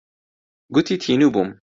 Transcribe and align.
گوتی 0.73 0.95
تینوو 1.03 1.33
بووم. 1.33 1.49